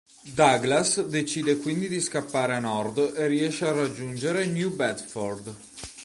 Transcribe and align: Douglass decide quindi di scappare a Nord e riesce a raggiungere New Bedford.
Douglass 0.33 1.05
decide 1.07 1.59
quindi 1.59 1.87
di 1.87 2.01
scappare 2.01 2.55
a 2.55 2.59
Nord 2.59 3.13
e 3.15 3.27
riesce 3.27 3.67
a 3.67 3.71
raggiungere 3.71 4.47
New 4.47 4.75
Bedford. 4.75 5.55